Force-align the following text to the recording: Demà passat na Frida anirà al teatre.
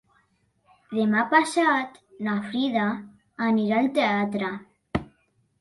Demà 0.99 1.25
passat 1.33 1.99
na 2.29 2.35
Frida 2.47 2.87
anirà 3.49 3.79
al 3.83 3.91
teatre. 3.99 4.51